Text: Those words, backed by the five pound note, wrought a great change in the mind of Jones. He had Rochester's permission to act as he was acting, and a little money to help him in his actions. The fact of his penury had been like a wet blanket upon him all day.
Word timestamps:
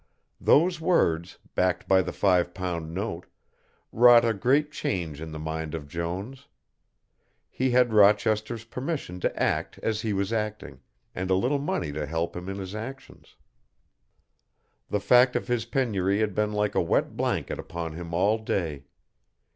Those 0.39 0.81
words, 0.81 1.37
backed 1.53 1.87
by 1.87 2.01
the 2.01 2.11
five 2.11 2.55
pound 2.55 2.91
note, 2.91 3.27
wrought 3.91 4.25
a 4.25 4.33
great 4.33 4.71
change 4.71 5.21
in 5.21 5.31
the 5.31 5.37
mind 5.37 5.75
of 5.75 5.87
Jones. 5.87 6.47
He 7.51 7.69
had 7.69 7.93
Rochester's 7.93 8.63
permission 8.65 9.19
to 9.19 9.39
act 9.39 9.77
as 9.83 10.01
he 10.01 10.11
was 10.11 10.33
acting, 10.33 10.79
and 11.13 11.29
a 11.29 11.35
little 11.35 11.59
money 11.59 11.91
to 11.91 12.07
help 12.07 12.35
him 12.35 12.49
in 12.49 12.57
his 12.57 12.73
actions. 12.73 13.35
The 14.89 14.99
fact 14.99 15.35
of 15.35 15.47
his 15.47 15.65
penury 15.65 16.17
had 16.19 16.33
been 16.33 16.51
like 16.51 16.73
a 16.73 16.81
wet 16.81 17.15
blanket 17.15 17.59
upon 17.59 17.93
him 17.93 18.11
all 18.11 18.39
day. 18.39 18.85